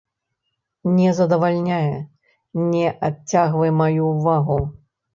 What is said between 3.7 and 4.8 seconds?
маю ўвагу.